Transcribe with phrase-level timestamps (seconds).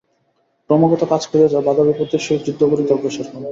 [0.69, 3.41] ক্রমাগত কাজ করিয়া যাও, বাধা-বিপত্তির সহিত যুদ্ধ করিতে অগ্রসর হও।